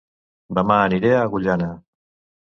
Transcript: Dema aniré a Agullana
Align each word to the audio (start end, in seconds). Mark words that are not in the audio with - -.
Dema 0.59 0.77
aniré 0.85 1.11
a 1.17 1.19
Agullana 1.25 1.69